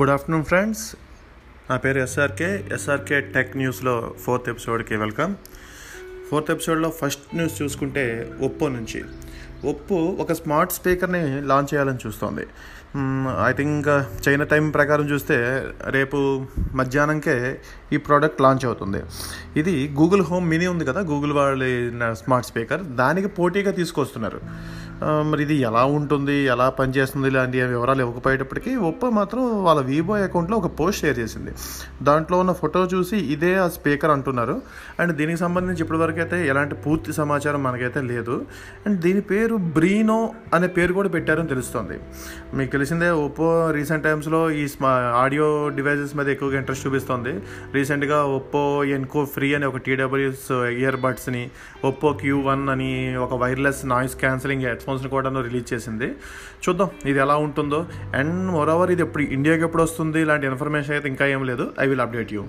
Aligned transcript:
Good 0.00 0.10
afternoon 0.10 0.44
friends 0.44 0.96
నా 1.70 1.76
పేరు 1.76 1.98
SRK 2.00 2.64
SRK 2.72 3.20
tech 3.20 3.56
న్యూస్లో 3.56 4.14
ఫోర్త్ 4.24 4.48
ఎపిసోడ్కి 4.48 4.96
వెల్కమ్ 4.96 5.34
ఫోర్త్ 6.30 6.50
ఎపిసోడ్లో 6.50 6.90
ఫస్ట్ 6.90 7.36
న్యూస్ 7.36 7.62
చూసుకుంటే 7.62 8.32
ఒప్పో 8.40 8.68
నుంచి. 8.68 9.04
ఒప్పో 9.64 9.96
ఒక 9.96 10.32
స్మార్ట్ 10.32 10.72
స్పీకర్ని 10.72 11.42
లాంచ్ 11.42 11.74
చేయాలని 11.74 11.98
చూస్తోంది. 12.06 12.46
ఐ 13.44 13.52
థింక్ 13.52 13.88
చైనా 14.28 14.44
టైం 14.44 14.70
ప్రకారం 14.70 15.10
చూస్తే 15.10 15.64
రేపు 15.86 16.46
మధ్యాహ్నంకే 16.74 17.60
ఈ 17.92 17.96
ప్రోడక్ట్ 17.96 18.40
లాంచ్ 18.40 18.64
అవుతుంది. 18.64 19.02
ఇది 19.56 19.88
గూగుల్ 19.88 20.22
హోమ్ 20.22 20.48
మినీ 20.48 20.66
ఉంది 20.66 20.84
కదా 20.84 21.00
గూగుల్ 21.00 21.32
వాళ్ళ 21.32 22.12
స్మార్ట్ 22.12 22.48
స్పీకర్ 22.48 22.82
దానికి 22.82 23.28
పోటీగా 23.28 23.70
తీసుకొస్తున్నారు. 23.70 24.40
మరి 25.02 25.42
ఇది 25.42 25.56
ఎలా 25.68 25.84
ఉంటుంది 25.84 26.34
ఎలా 26.54 26.68
పనిచేస్తుంది 26.78 27.28
ఇలాంటి 27.28 27.58
వివరాలు 27.62 28.00
ఇవ్వకపోయేటప్పటికీ 28.00 28.76
ఒప్పో 28.76 29.10
మాత్రం 29.10 29.42
వాళ్ళ 29.66 29.80
వివో 29.80 30.14
అకౌంట్లో 30.14 30.56
ఒక 30.56 30.68
పోస్ట్ 30.78 31.00
షేర్ 31.00 31.18
చేసింది. 31.18 31.52
దాంట్లో 32.02 32.38
ఉన్న 32.38 32.52
ఫోటో 32.52 32.80
చూసి 32.94 33.16
ఇదే 33.16 33.54
ఆ 33.54 33.68
స్పీకర్ 33.68 34.10
అంటున్నారు. 34.10 34.56
అండ్ 35.00 35.12
దీనికి 35.16 35.38
సంబంధించి 35.38 35.82
ఇప్పటివరకు 35.82 36.20
అయితే 36.24 36.46
ఎలాంటి 36.46 36.74
పూర్తి 36.74 37.12
సమాచారం 37.12 37.62
మనకైతే 37.62 38.02
లేదు. 38.02 38.46
అండ్ 38.86 39.00
దీని 39.00 39.20
పేరు 39.20 39.56
బ్రీనో 39.78 40.18
అనే 40.54 40.66
పేరు 40.66 40.92
కూడా 40.92 41.08
పెట్టారని 41.08 41.48
తెలుస్తుంది. 41.48 41.96
మీకు 42.54 42.70
తెలిసిందే 42.70 43.10
ఒప్పో 43.10 43.70
రీసెంట్ 43.70 44.04
టైమ్స్లో 44.04 44.50
ఈ 44.50 44.68
స్మా 44.68 44.92
ఆడియో 45.24 45.68
డివైజెస్ 45.68 46.16
మీద 46.16 46.28
ఎక్కువగా 46.28 46.58
ఇంట్రెస్ట్ 46.58 46.86
చూపిస్తుంది. 46.86 47.34
రీసెంట్గా 47.74 48.22
ఒప్పో 48.24 48.84
ఎన్కో 48.84 49.24
ఫ్రీ 49.24 49.54
అని 49.54 49.66
ఒక 49.66 49.76
టీడబ్ల్యూస్ 49.76 50.46
ఇయర్ 50.52 50.96
బడ్స్ని 50.96 51.50
ఒప్పో 51.84 52.12
క్యూ 52.22 52.38
వన్ 52.40 52.68
అని 52.68 52.92
ఒక 53.16 53.34
వైర్లెస్ 53.34 53.86
నాయిస్ 53.86 54.16
క్యాన్సిలింగ్ 54.16 54.66
రెస్పాన్స్ని 54.90 55.10
కూడా 55.10 55.42
రిలీజ్ 55.42 55.68
చేసింది. 55.72 56.08
చూద్దాం 56.64 56.90
ఇది 57.06 57.18
ఎలా 57.18 57.36
ఉంటుందో. 57.46 57.86
అండ్ 58.14 58.50
మోరోవర్ 58.56 58.90
ఇది 58.90 59.02
ఎప్పుడు 59.02 59.22
ఇండియాకి 59.38 59.62
ఎప్పుడు 59.62 59.82
వస్తుంది? 59.82 60.20
ఇలాంటి 60.26 60.46
ఇన్ఫర్మేషన్ 60.46 60.94
అయితే 60.98 61.08
ఇంకా 61.14 61.26
ఏం 61.36 61.44
లేదు. 61.52 61.66
I 61.80 61.86
will 61.86 62.04
update 62.06 62.34
you 62.38 62.44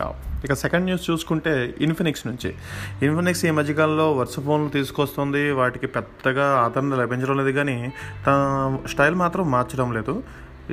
Yeah. 0.00 0.29
ఇక 0.44 0.52
సెకండ్ 0.52 0.84
న్యూస్ 0.84 1.10
చూసుకుంటే 1.10 1.74
ఇన్ఫినిక్స్ 1.80 2.26
నుంచి. 2.26 2.54
ఇన్ఫినిక్స్ 3.02 3.44
ఈ 3.44 3.50
మధ్యకాలంలో 3.50 4.12
వరుస 4.12 4.40
ఫోన్లు 4.40 4.68
తీసుకొస్తుంది. 4.68 5.50
వాటికి 5.52 5.86
పెద్దగా 5.86 6.46
ఆదరణ 6.46 6.94
లభించడం 6.94 7.36
లేదు 7.36 7.50
కానీ 7.50 7.92
తన 8.26 8.78
స్టైల్ 8.86 9.14
మాత్రం 9.14 9.50
మార్చడం 9.50 9.92
లేదు. 9.92 10.22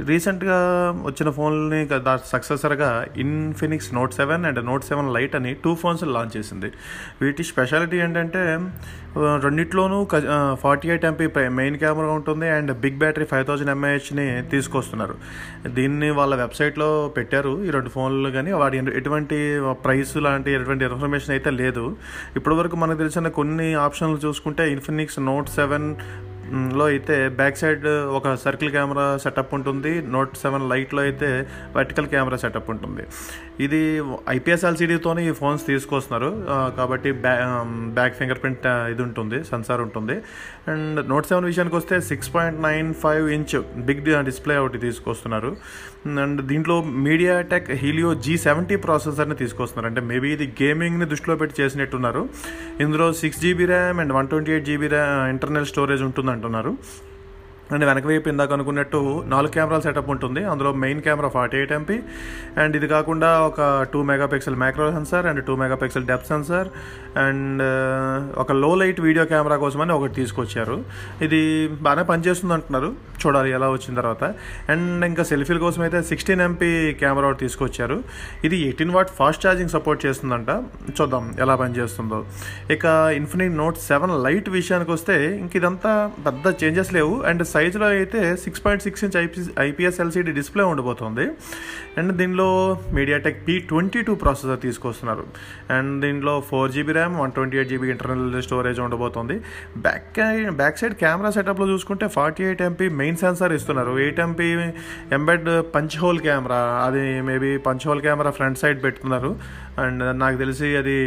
రీసెంట్గా 0.05 0.57
వచ్చిన 1.05 1.29
ఫోన్ని 1.29 1.87
సక్సెసర్గా 2.25 3.05
Infinix 3.17 3.93
note 3.93 4.13
seven 4.13 4.45
and 4.45 4.65
note 4.65 4.83
seven 4.83 5.13
lite 5.13 5.35
అని 5.35 5.53
టూ 5.53 5.75
ఫోన్స్ 5.75 6.03
లాంచ్ 6.03 6.37
చేసింది. 6.37 6.71
వీటి 7.21 7.43
స్పెషాలిటీ 7.43 7.97
ఏంటంటే 7.97 8.59
రెండిట్లోనూ 9.43 10.07
forty 10.53 10.89
eight 10.89 11.05
MP 11.05 11.27
main 11.49 11.77
camera 11.77 12.07
ఉంటుంది 12.07 12.49
and 12.49 12.71
big 12.77 12.95
battery 12.95 13.25
five 13.25 13.45
thousand 13.45 13.71
ఎంఏహెచ్ని 13.71 14.41
తీసుకొస్తున్నారు. 14.41 15.15
దీన్ని 15.67 16.09
వాళ్ళ 16.09 16.35
వెబ్సైట్లో 16.35 17.07
పెట్టారు 17.17 17.63
ఈ 17.63 17.69
రెండు 17.69 17.89
ఫోన్లు 17.89 18.29
కానీ 18.29 18.51
వాటి 18.51 18.77
ఎటువంటి 18.77 19.37
ప్రైస్ 19.71 20.17
లాంటి 20.17 20.51
ఎటువంటి 20.51 20.85
ఇన్ఫర్మేషన్ 20.85 21.31
అయితే 21.31 21.49
లేదు. 21.49 21.97
ఇప్పటివరకు 22.35 22.75
మనకు 22.75 22.97
తెలిసిన 22.97 23.27
కొన్ని 23.27 23.73
ఆప్షన్లు 23.73 24.17
చూసుకుంటే 24.27 24.71
ఇన్ఫినిక్స్ 24.71 25.19
నోట్ 25.19 25.49
సెవెన్ 25.49 25.95
లో 26.79 26.85
అయితే 26.91 27.15
బ్యాక్ 27.39 27.57
సైడ్ 27.61 27.85
ఒక 28.17 28.33
సర్కిల్ 28.43 28.71
కెమెరా 28.75 29.05
సెటప్ 29.23 29.53
ఉంటుంది. 29.57 29.91
నోట్ 30.15 30.33
సెవెన్ 30.43 30.65
లైట్లో 30.71 31.01
అయితే 31.07 31.29
వర్టికల్ 31.77 32.07
కెమెరా 32.13 32.37
సెటప్ 32.43 32.69
ఉంటుంది. 32.73 33.03
ఇది 33.65 33.81
ఐపీఎస్ 34.35 34.65
ఎల్సీడీతోనే 34.69 35.21
ఈ 35.30 35.33
ఫోన్స్ 35.41 35.63
తీసుకొస్తున్నారు. 35.71 36.30
కాబట్టి 36.80 37.11
బ్యా 37.25 37.36
బ్యాక్ 37.97 38.15
ఫింగర్ 38.19 38.41
ప్రింట్ 38.43 38.67
ఇది 38.93 39.03
ఉంటుంది 39.07 39.39
సెన్సార్ 39.52 39.81
ఉంటుంది. 39.87 40.17
అండ్ 40.73 40.99
నోట్ 41.13 41.30
సెవెన్ 41.31 41.47
విషయానికి 41.52 41.77
వస్తే 41.80 41.97
six 42.11 42.31
point 42.36 42.59
nine 42.69 42.89
five 43.03 43.27
inch 43.37 43.55
big 43.89 44.03
display 44.30 44.57
ఒకటి 44.63 44.81
తీసుకొస్తున్నారు. 44.87 45.52
అండ్ 46.25 46.39
దీంట్లో 46.49 46.75
media 47.07 47.33
tech 47.52 47.69
Helio 47.83 48.09
G 48.25 48.33
seventy 48.47 48.75
ప్రాసెసర్ని 48.86 49.36
తీసుకొస్తున్నారు. 49.43 49.87
అంటే 49.91 50.02
మేబీ 50.11 50.30
ఇది 50.36 50.45
గేమింగ్ని 50.61 51.07
దృష్టిలో 51.11 51.36
పెట్టి 51.41 51.55
చేసినట్టున్నారు. 51.61 52.23
ఇందులో 52.86 53.07
six 53.21 53.41
GB 53.45 53.65
RAM 53.73 53.99
and 54.03 54.13
one 54.19 54.27
twenty 54.33 54.52
eight 54.55 54.67
GB 54.69 54.89
RAM 54.95 55.30
internal 55.36 55.67
storage 55.73 56.03
ఉంటుంది 56.07 56.31
అంటున్నారు 56.37 56.71
అండ్ 57.72 57.86
వెనక 57.89 58.05
వైపు 58.11 58.28
ఇందాక 58.33 58.52
అనుకున్నట్టు 58.58 59.00
నాలుగు 59.33 59.52
కెమెరాల 59.55 59.82
సెటప్ 59.88 60.10
ఉంటుంది. 60.16 60.42
అందులో 60.52 60.70
main 60.83 61.02
camera 61.08 61.30
forty 61.38 61.58
eight 61.61 61.73
MP 61.78 61.98
and 62.61 62.76
ఇది 62.80 62.88
కాకుండా 62.95 63.30
ఒక 63.50 63.60
two 63.94 64.02
megapixel 64.33 64.58
micro 64.64 64.88
sensor 64.92 65.26
and 65.32 65.42
two 65.50 65.55
megapixel 65.82 66.05
depth 66.11 66.30
sensor 66.33 66.70
and 67.26 67.64
ఒక 68.44 68.52
లో 68.64 68.76
లైట్ 68.76 69.02
వీడియో 69.08 69.26
కెమెరా 69.26 69.58
కోసమని 69.66 69.94
ఒకటి 69.98 70.14
తీసుకొచ్చారు. 70.14 70.78
ఇది 71.28 71.42
బాగానే 71.82 72.04
పనిచేస్తుంది 72.14 72.54
అంటున్నారు. 72.58 72.92
చూడాలి 73.22 73.52
ఎలా 73.58 73.67
వచ్చిన 73.76 73.94
తర్వాత. 74.02 74.23
అండ్ 74.72 75.05
ఇంకా 75.05 75.23
సెల్ఫీల 75.23 75.60
కోసం 75.66 75.82
అయితే 75.82 76.02
సిక్స్టీన్ 76.11 76.42
ఎంపీ 76.48 76.72
కెమెరా 77.02 77.28
ఒకటి 77.30 77.42
తీసుకొచ్చారు. 77.45 77.98
ఇది 78.48 78.58
eighteen 78.67 78.92
watt 78.98 79.11
fast 79.20 79.45
charging 79.45 79.70
support 79.70 80.02
చేస్తుందంట. 80.05 80.49
చూద్దాం 80.98 81.26
ఎలా 81.39 81.55
పనిచేస్తుందో. 81.55 82.20
ఇక 82.76 82.86
ఇన్ఫినిట్ 83.20 83.55
నోట్ 83.64 83.78
సెవెన్ 83.89 84.14
లైట్ 84.26 84.49
విషయానికి 84.49 84.92
వస్తే 84.92 85.16
ఇంక 85.44 85.55
ఇదంతా 85.61 85.94
పెద్ద 86.26 86.45
చేంజెస్ 86.64 86.94
లేవు. 86.98 87.14
అండ్ 87.30 87.44
సైజులో 87.57 87.87
అయితే 87.97 88.21
six 88.45 88.61
point 88.65 88.83
six 88.87 89.03
inch 89.05 89.17
IP 89.23 89.41
IPS 89.67 89.99
LCD 90.03 90.31
display 90.39 90.63
ఉండబోతుంది. 90.71 91.25
అండ్ 91.99 92.11
దీనిలో 92.21 92.47
MediaTek 92.97 93.37
P 93.47 93.53
twenty 93.69 94.01
two 94.07 94.13
processor 94.23 94.59
తీసుకొస్తున్నారు. 94.65 95.23
అండ్ 95.75 95.93
దీంట్లో 96.05 96.33
four 96.49 96.71
GB 96.75 96.93
RAM 96.97 97.15
one 97.21 97.31
twenty 97.37 97.57
eight 97.57 97.69
GB 97.71 97.87
internal 97.95 98.43
storage 98.47 98.79
ఉండబోతుంది. 98.85 99.37
బ్యాక్ 99.85 100.19
బ్యాక్ 100.61 100.77
సైడ్ 100.81 100.95
కెమెరా 101.03 101.31
సెటప్లో 101.37 101.67
చూసుకుంటే 101.73 102.07
forty 102.17 102.43
eight 102.49 102.63
MP 102.69 102.87
main 103.01 103.17
sensor 103.23 103.53
ఇస్తున్నారు. 103.59 103.93
Eight 104.05 104.19
MP 104.27 104.49
embed 105.17 105.49
punch 105.75 105.97
hole 106.03 106.19
camera. 106.27 106.61
అది 106.87 107.05
maybe 107.29 107.51
punch 107.67 107.85
hole 107.87 108.01
camera 108.07 108.33
front 108.39 108.61
side 108.63 108.81
పెట్టుకున్నారు. 108.85 109.31
And 109.85 110.03
నాకు 110.23 110.39
తెలిసి 110.43 110.69
అది 110.83 110.97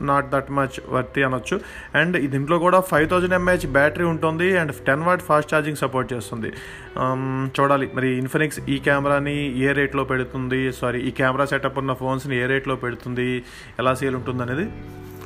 not 0.00 0.30
that 0.30 0.50
much 0.50 0.80
వర్తి 0.88 1.22
అనొచ్చు. 1.22 1.60
అండ్ 1.94 2.30
దీంట్లో 2.30 2.58
కూడా 2.58 2.80
ఫైవ్ 2.80 3.08
థౌజండ్ 3.08 3.34
ఎంఏహెచ్ 3.34 3.66
బ్యాటరీ 3.66 4.04
ఉంటుంది 4.04 4.58
and 4.58 4.74
ten 4.74 5.02
watt 5.02 5.22
fast 5.22 5.54
charging 5.54 5.76
support 5.76 6.12
చేస్తుంది. 6.12 6.52
Um, 6.96 7.50
చూడాలి. 7.60 7.90
మరి 7.94 8.18
ఇన్ఫినిక్స్ 8.18 8.60
ఈ 8.68 8.78
కెమెరాని 8.78 9.58
ఏ 9.58 9.72
రేట్లో 9.72 10.04
పెడుతుంది? 10.04 10.72
సారీ 10.72 11.00
ఈ 11.00 11.10
కెమెరా 11.10 11.44
సెటప్ 11.44 11.78
ఉన్న 11.78 11.92
ఫోన్స్ని 11.92 12.36
ఏ 12.36 12.46
రేట్లో 12.46 12.76
పెడుతుంది? 12.76 13.44
ఎలా 13.78 13.94
సేల్ 13.94 14.14
ఉంటుంది 14.14 14.42
అనేది 14.42 14.70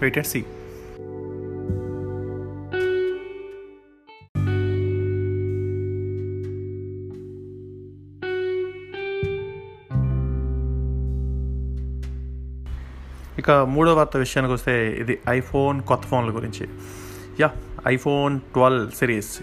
వెయిట్ 0.00 0.18
అండ్ 0.18 0.26
సీ 0.26 0.44
ఇక 13.44 13.50
మూడో 13.50 13.94
వార్త 13.94 14.16
విషయానికి 14.16 14.52
వస్తే 14.54 14.96
ఇది 15.00 15.18
ఐఫోన్ 15.28 15.80
కొత్త 15.80 16.04
ఫోన్ల 16.04 16.30
గురించి. 16.36 16.68
Yeah 17.40 17.50
iPhone 17.88 18.40
twelve 18.40 18.90
series. 18.90 19.38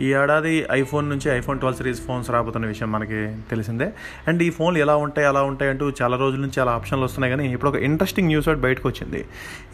ఈ 0.00 0.14
ఏడాది 0.14 0.66
ఐఫోన్ 0.72 1.10
నుంచి 1.10 1.36
ఐఫోన్ 1.36 1.58
ట్వెల్వ్ 1.58 1.78
సిరీస్ 1.78 2.00
ఫోన్స్ 2.06 2.30
రాబోతున్న 2.30 2.66
విషయం 2.66 2.92
మనకి 2.92 3.36
తెలిసిందే. 3.50 3.92
అండ్ 4.28 4.42
ఈ 4.42 4.50
ఫోన్లు 4.50 4.80
ఎలా 4.80 4.96
ఉంటాయి 4.96 5.28
ఎలా 5.28 5.42
ఉంటాయి 5.42 5.70
అంటూ 5.70 5.92
చాలా 6.02 6.16
రోజుల 6.16 6.40
నుంచి 6.40 6.52
చాలా 6.58 6.72
ఆప్షన్లు 6.72 7.04
వస్తున్నాయి 7.04 7.36
కానీ 7.36 7.52
ఇప్పుడు 7.52 7.70
ఒక 7.70 7.76
ఇంట్రెస్టింగ్ 7.76 8.26
న్యూస్ 8.26 8.48
ఒకటి 8.48 8.60
బయటకు 8.60 8.88
వచ్చింది. 8.88 9.24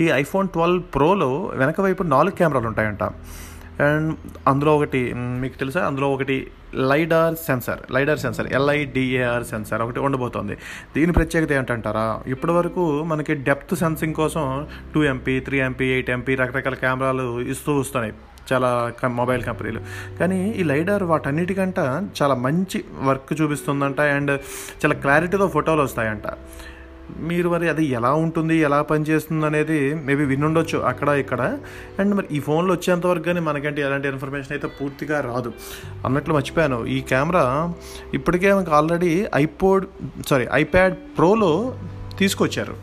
ఈ 0.00 0.09
ఐఫోన్ 0.09 0.49
ట్వెల్వ్ 0.49 0.83
ప్రోలో 0.94 1.53
వెనక 1.55 1.81
వైపు 1.81 2.03
నాలుగు 2.03 2.34
కెమెరాలు 2.34 2.67
ఉంటాయంట. 2.67 3.05
అండ్ 3.83 4.17
అందులో 4.49 4.77
ఒకటి 4.77 5.13
మీకు 5.15 5.59
తెలుసా? 5.59 5.87
అందులో 5.87 6.11
ఒకటి 6.11 6.51
lidar 6.75 7.35
sensor. 7.35 7.79
Lidar 7.93 8.19
sensor. 8.19 8.47
LIDAR 8.47 9.45
sensor 9.45 9.83
ఒకటి 9.83 10.01
ఉండబోతోంది. 10.01 10.57
దీని 10.97 11.13
ప్రత్యేకత 11.13 11.53
ఏంటంటారా? 11.53 12.21
ఇప్పటి 12.27 12.53
వరకు 12.53 13.03
మనకి 13.03 13.35
డెప్త్ 13.35 13.77
సెన్సింగ్ 13.77 14.15
కోసం 14.15 14.67
two 14.95 15.05
MP 15.05 15.41
three 15.41 15.61
MP 15.61 15.85
eight 15.85 16.11
MP 16.11 16.35
రకరకాల 16.35 16.75
కెమెరాలు 16.75 17.41
ఇస్తూ 17.41 17.79
వస్తున్నాయి 17.79 18.15
చాలా 18.53 18.93
మొబైల్ 19.07 19.43
కంపెనీలు. 19.45 19.81
కానీ 20.21 20.51
ఈ 20.51 20.63
లైడార్ 20.63 21.03
వాటన్నిటికంట 21.03 21.79
చాలా 22.23 22.35
మంచి 22.35 22.85
వర్క్ 23.03 23.41
చూపిస్తుందంట 23.41 24.01
అండ్ 24.01 24.31
చాలా 24.85 24.95
క్లారిటీతో 24.95 25.49
ఫోటోలు 25.49 25.83
వస్తాయంట. 25.83 26.23
మీరు 27.28 27.49
మరి 27.55 27.69
అది 27.72 27.84
ఎలా 27.99 28.12
ఉంటుంది 28.25 28.56
ఎలా 28.69 28.81
పనిచేస్తుంది 28.90 29.46
అనేది 29.50 29.78
మేబీ 30.06 30.25
వినుండొచ్చు 30.32 30.78
అక్కడ 30.90 31.08
ఇక్కడ. 31.22 31.40
అండ్ 32.00 32.12
మరి 32.19 32.28
ఈ 32.37 32.40
ఫోన్లో 32.49 32.72
వచ్చేంత 32.76 33.06
వరకు 33.12 33.26
కానీ 33.28 33.40
మనకంటే 33.50 33.82
ఎలాంటి 33.87 34.08
ఇన్ఫర్మేషన్ 34.14 34.52
అయితే 34.56 34.70
పూర్తిగా 34.81 35.20
రాదు. 35.31 35.52
అన్నట్లు 36.06 36.34
మర్చిపోయాను. 36.38 36.81
ఈ 36.96 36.99
కెమెరా 37.12 37.75
ఇప్పటికే 38.19 38.52
మనకు 38.58 38.75
ఆల్రెడీ 38.81 39.12
ఐపోడ్ 39.44 39.87
సారీ 40.31 40.46
ఐప్యాడ్ 40.62 40.96
ప్రోలో 41.19 41.52
తీసుకొచ్చారు. 42.20 42.76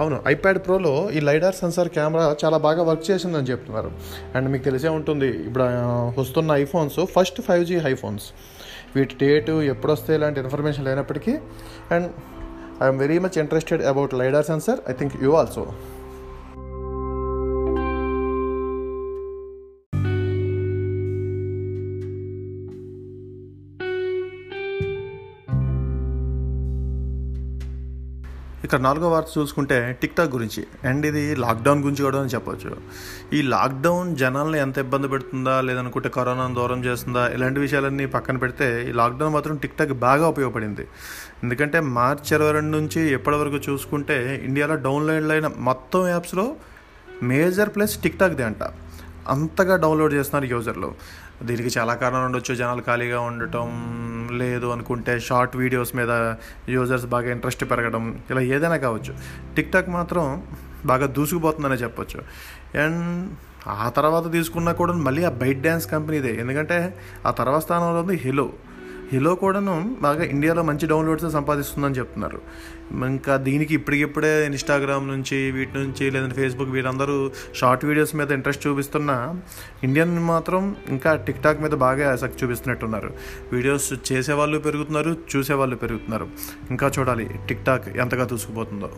అవును 0.00 0.16
ఐప్యాడ్ 0.30 0.58
ప్రోలో 0.66 0.92
ఈ 1.16 1.20
లైడార్ 1.28 1.56
సెన్సార్ 1.62 1.88
కెమెరా 1.96 2.36
చాలా 2.44 2.58
బాగా 2.64 2.82
వర్క్ 2.90 3.04
చేసిందని 3.10 3.48
చెప్తున్నారు. 3.50 3.90
అండ్ 4.36 4.46
మీకు 4.52 4.64
తెలిసే 4.68 4.90
ఉంటుంది 4.98 5.28
ఇప్పుడు 5.48 5.64
వస్తున్న 6.20 6.52
iPhones 6.62 6.96
first 7.16 7.40
five 7.48 7.64
G 7.70 7.76
iPhones 7.92 8.26
వీటి 8.96 9.14
డేటు 9.20 9.52
ఎప్పుడు 9.72 9.92
వస్తే 9.92 10.10
ఇలాంటి 10.18 10.40
ఇన్ఫర్మేషన్ 10.44 10.84
లేనప్పటికీ. 10.88 11.32
And 11.94 12.08
I 12.80 12.88
am 12.88 12.98
very 12.98 13.18
much 13.18 13.36
interested 13.36 13.80
about 13.80 14.12
LiDAR 14.12 14.42
sensor. 14.42 14.82
I 14.86 14.92
think 14.92 15.14
you 15.20 15.36
also. 15.36 15.72
ఇక్కడ 28.64 28.80
నాలుగో 28.80 29.10
వార్త 29.12 29.30
చూసుకుంటే 29.38 29.98
టిక్ 30.00 30.14
టాక్ 30.16 30.30
గురించి 30.34 30.62
అండ్ 30.88 31.06
ఇది 31.06 31.36
లాక్డౌన్ 31.44 31.80
గురించి 31.82 32.02
కూడా 32.02 32.18
అని 32.20 32.30
చెప్పొచ్చు. 32.34 32.70
ఈ 33.36 33.42
లాక్డౌన్ 33.42 34.16
జనాల్ని 34.16 34.58
ఎంత 34.58 34.78
ఇబ్బంది 34.78 35.08
పెడుతుందా 35.08 35.60
లేదనుకుంటే 35.60 36.08
కరోనాను 36.08 36.54
దూరం 36.54 36.84
చేస్తుందా 36.84 37.28
ఇలాంటి 37.28 37.60
విషయాలన్నీ 37.60 38.06
పక్కన 38.06 38.36
పెడితే 38.36 38.68
ఈ 38.88 38.92
లాక్డౌన్ 38.92 39.34
మాత్రం 39.34 39.56
టిక్ 39.56 39.76
టాక్ 39.78 39.92
బాగా 39.92 40.28
ఉపయోగపడింది. 40.28 40.86
ఎందుకంటే 41.44 41.80
మార్చ్ 41.80 42.32
ఇరవై 42.32 42.52
రెండు 42.52 42.78
నుంచి 42.78 43.02
ఎప్పటి 43.10 43.36
వరకు 43.36 43.60
చూసుకుంటే 43.68 44.42
ఇండియాలో 44.44 44.76
డౌన్లోడ్ 44.76 45.32
అయిన 45.32 45.50
మొత్తం 45.70 46.08
యాప్స్లో 46.08 46.46
మేజర్ 47.22 47.68
ప్లస్ 47.76 47.96
టిక్టాక్ది 48.02 48.42
అంట. 48.42 48.62
అంతగా 49.28 49.76
డౌన్లోడ్ 49.76 50.14
చేస్తున్నారు 50.14 50.46
యూజర్లు. 50.54 50.88
దీనికి 51.42 51.78
చాలా 51.78 51.94
కారణాలు 51.94 52.24
ఉండొచ్చు. 52.24 52.52
జనాలు 52.54 52.82
ఖాళీగా 52.88 53.20
ఉండటం 53.20 53.68
లేదు 54.34 54.66
అనుకుంటే 54.66 55.20
షార్ట్ 55.20 55.56
వీడియోస్ 55.56 55.96
మీద 55.96 56.34
యూజర్స్ 56.68 57.06
బాగా 57.06 57.30
ఇంట్రెస్ట్ 57.30 57.64
పెరగడం 57.70 58.22
ఇలా 58.30 58.40
ఏదైనా 58.40 58.76
కావచ్చు. 58.76 59.14
టిక్టాక్ 59.56 59.88
మాత్రం 59.88 60.42
బాగా 60.86 61.06
దూసుకుపోతుందనే 61.06 61.74
చెప్పొచ్చు. 61.74 62.20
అండ్ 62.78 63.30
ఆ 63.66 63.88
తర్వాత 63.88 64.32
తీసుకున్నా 64.32 64.72
కూడా 64.72 64.92
మళ్ళీ 64.92 65.24
ఆ 65.24 65.28
బైట్ 65.28 65.58
డ్యాన్స్ 65.58 65.90
కంపెనీదే. 65.90 66.36
ఎందుకంటే 66.40 66.98
ఆ 67.26 67.30
తర్వాత 67.30 67.62
స్థానంలో 67.62 68.00
ఉంది 68.00 68.16
హిలో. 68.16 68.50
హిలో 69.12 69.32
కూడాను 69.42 69.74
బాగా 70.04 70.24
ఇండియాలో 70.34 70.62
మంచి 70.68 70.86
డౌన్లోడ్స్ 70.92 71.26
సంపాదిస్తుందని 71.36 71.98
చెప్తున్నారు. 72.00 72.38
ఇంకా 73.10 73.34
దీనికి 73.46 73.72
ఇప్పటికిప్పుడే 73.78 74.32
ఇన్స్టాగ్రామ్ 74.46 75.06
నుంచి 75.12 75.38
వీటి 75.56 75.74
నుంచి 75.78 76.04
లేదంటే 76.14 76.36
ఫేస్బుక్ 76.40 76.72
వీరందరూ 76.76 77.16
షార్ట్ 77.60 77.84
వీడియోస్ 77.90 78.14
మీద 78.20 78.30
ఇంట్రెస్ట్ 78.38 78.66
చూపిస్తున్న 78.66 79.10
ఇండియన్ 79.88 80.14
మాత్రం 80.32 80.62
ఇంకా 80.96 81.12
టిక్ 81.26 81.42
టాక్ 81.46 81.62
మీద 81.62 81.74
బాగా 81.86 82.12
ఆసక్తి 82.12 82.40
చూపిస్తున్నట్టున్నారు. 82.44 83.10
వీడియోస్ 83.52 83.90
చేసేవాళ్ళు 84.12 84.60
పెరుగుతున్నారు 84.68 85.12
చూసేవాళ్ళు 85.34 85.78
పెరుగుతున్నారు. 85.84 86.28
ఇంకా 86.70 86.88
చూడాలి 86.98 87.28
టిక్ 87.48 87.64
టాక్ 87.70 87.88
ఎంతగా 88.04 88.26
దూసుకుపోతుందో. 88.32 88.90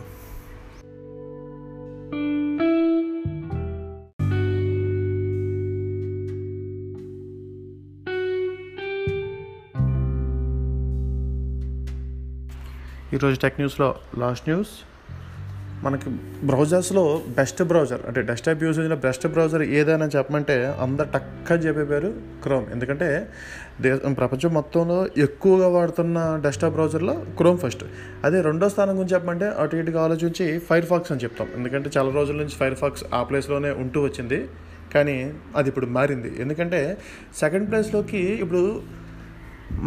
ఈరోజు 13.15 13.35
టెక్ 13.41 13.57
న్యూస్లో 13.59 13.87
లాస్ట్ 14.17 14.49
న్యూస్. 14.49 14.71
మనకి 15.83 16.09
బ్రౌజర్స్లో 16.47 17.03
బెస్ట్ 17.37 17.63
బ్రౌజర్ 17.63 18.01
అంటే 18.07 18.21
డెస్క్టాప్ 18.29 18.63
యూసేజ్లో 18.63 18.95
బెస్ట్ 19.05 19.27
బ్రౌజర్ 19.27 19.63
ఏదైనా 19.79 20.05
చెప్పమంటే 20.15 20.55
అందరు 20.85 21.09
టక్క 21.13 21.65
చెప్పే 21.65 21.83
పేరు 21.83 22.09
క్రోమ్. 22.43 22.65
ఎందుకంటే 22.71 23.07
దేశం 23.81 24.13
ప్రపంచం 24.13 24.53
మొత్తంలో 24.53 24.97
ఎక్కువగా 25.25 25.67
వాడుతున్న 25.67 26.17
డెస్క్టాప్ 26.43 26.73
బ్రౌజర్లో 26.73 27.15
క్రోమ్ 27.37 27.59
ఫస్ట్. 27.63 27.85
అదే 28.25 28.41
రెండో 28.41 28.69
స్థానం 28.69 28.93
గురించి 28.97 29.13
చెప్పమంటే 29.13 29.49
అటు 29.63 29.75
ఇటుగా 29.75 30.03
ఆలోచించి 30.03 30.59
ఫైర్ 30.59 30.85
ఫాక్స్ 30.85 31.11
అని 31.11 31.21
చెప్తాం. 31.21 31.47
ఎందుకంటే 31.55 31.91
చాలా 31.97 32.11
రోజుల 32.11 32.35
నుంచి 32.35 32.57
ఫైర్ 32.63 32.75
ఫాక్స్ 32.75 33.05
ఆ 33.13 33.23
ప్లేస్లోనే 33.23 33.71
ఉంటూ 33.71 34.01
వచ్చింది. 34.01 34.47
కానీ 34.95 35.33
అది 35.55 35.69
ఇప్పుడు 35.69 35.85
మారింది. 35.85 36.41
ఎందుకంటే 36.41 36.97
సెకండ్ 37.39 37.69
ప్లేస్లోకి 37.69 38.17
ఇప్పుడు 38.17 38.81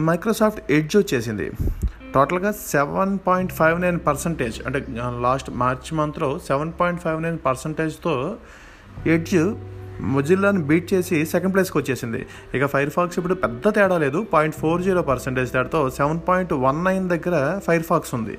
మైక్రోసాఫ్ట్ 0.09 0.73
ఎడ్జ్ 0.73 0.97
వచ్చేసింది. 0.97 1.49
టోటల్గా 2.15 2.51
seven 2.73 3.13
point 3.27 3.53
five 3.59 3.77
nine 3.81 3.99
percentage 4.07 4.57
అంటే 4.67 4.79
లాస్ట్ 5.27 5.51
మార్చ్ 5.63 5.91
మంత్లో 5.99 6.31
సెవెన్ 6.49 6.73
పాయింట్ 6.81 7.01
ఫైవ్ 7.05 7.21
నైన్ 7.27 7.39
పర్సంటేజ్తో 7.47 8.15
ఎడ్జ్ 9.15 9.37
మొజిల్లాని 10.15 10.61
బీట్ 10.69 10.87
చేసి 10.93 11.17
సెకండ్ 11.33 11.53
ప్లేస్కి 11.55 11.77
వచ్చేసింది. 11.79 12.21
ఇక 12.55 12.67
ఫైర్ 12.67 12.91
ఫాక్స్ 12.91 13.19
ఇప్పుడు 13.19 13.35
పెద్ద 13.35 13.69
తేడా 13.77 13.97
లేదు. 14.05 14.21
పాయింట్ 14.35 14.57
ఫోర్ 14.61 14.83
జీరో 14.87 15.03
పర్సెంటేజ్ 15.11 15.51
తేడాతో 15.55 15.81
సెవెన్ 15.99 16.21
పాయింట్ 16.29 16.53
వన్ 16.67 16.79
నైన్ 16.85 17.07
దగ్గర 17.15 17.37
ఫైర్ 17.67 17.87
ఫాక్స్ 17.91 18.13
ఉంది. 18.19 18.37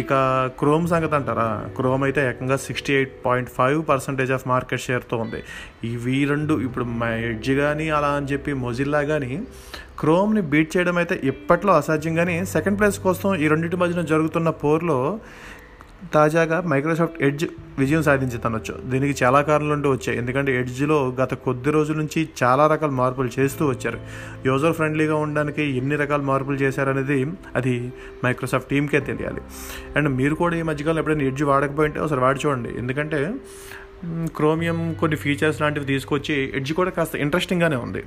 ఇక 0.00 0.12
క్రోమ్ 0.60 0.86
సంగతి 0.92 1.14
అంటారా? 1.18 1.46
క్రోమ్ 1.76 2.02
అయితే 2.06 2.20
ఏకంగా 2.30 2.56
sixty 2.64 2.92
eight 2.96 3.12
point 3.26 3.50
five 3.58 3.78
percentage 3.90 4.32
of 4.36 4.44
market 4.50 4.82
షేర్తో 4.86 5.16
ఉంది. 5.24 5.40
ఇవి 5.90 6.16
రెండు 6.32 6.54
ఇప్పుడు 6.66 6.84
ఎడ్జ్ 7.28 7.50
కానీ 7.60 7.86
అలా 7.98 8.10
అని 8.18 8.28
చెప్పి 8.32 8.54
మొజిల్లా 8.66 9.00
కానీ 9.12 9.32
క్రోమ్ని 10.00 10.42
బీట్ 10.52 10.70
చేయడం 10.74 10.96
అయితే 11.02 11.14
ఇప్పట్లో 11.32 11.72
అసాధ్యం 11.80 12.14
కానీ 12.20 12.34
సెకండ్ 12.54 12.78
ప్లేస్ 12.80 12.98
కోసం 13.06 13.28
ఈ 13.42 13.48
రెండింటి 13.52 13.78
మధ్యన 13.82 14.04
జరుగుతున్న 14.12 14.50
పోర్లో 14.64 14.98
తాజాగా 16.14 16.60
మైక్రోసాఫ్ట్ 16.60 17.22
ఎడ్జ్ 17.22 17.46
విజయం 17.78 18.02
సాధించి 18.02 18.38
తనొచ్చు. 18.38 18.90
దీనికి 18.90 19.24
చాలా 19.24 19.42
కారణాలు 19.42 19.72
ఉంటూ 19.72 19.90
వచ్చాయి. 19.90 20.18
ఎందుకంటే 20.18 20.60
ఎడ్జ్లో 20.60 21.16
గత 21.20 21.34
కొద్ది 21.34 21.70
రోజుల 21.70 21.96
నుంచి 21.96 22.28
చాలా 22.42 22.66
రకాల 22.66 22.90
మార్పులు 22.90 23.30
చేస్తూ 23.38 23.66
వచ్చారు. 23.66 24.00
యూజర్ 24.46 24.72
ఫ్రెండ్లీగా 24.72 25.14
ఉండడానికి 25.14 25.62
ఎన్ని 25.62 25.96
రకాల 25.96 26.20
మార్పులు 26.20 26.56
చేశారనేది 26.56 27.26
అది 27.54 27.92
మైక్రోసాఫ్ట్ 28.24 28.68
టీమ్కే 28.68 29.00
తెలియాలి. 29.00 29.40
అండ్ 29.96 30.08
మీరు 30.08 30.34
కూడా 30.34 30.56
ఈ 30.56 30.62
మధ్యకాలం 30.62 30.98
ఎప్పుడైనా 30.98 31.24
ఎడ్జ్ 31.24 31.42
వాడకపోయింటే 31.42 32.00
ఒకసారి 32.00 32.20
వాడి 32.20 32.40
చూడండి. 32.46 32.68
ఎందుకంటే 32.78 33.34
క్రోమియం 34.36 34.94
కొన్ని 35.00 35.16
ఫీచర్స్ 35.16 35.60
లాంటివి 35.60 35.86
తీసుకొచ్చి 35.86 36.52
ఎడ్జ్ 36.54 36.72
కూడా 36.72 36.90
కాస్త 36.90 37.16
ఇంట్రెస్టింగ్గానే 37.16 37.76
ఉంది. 37.76 38.02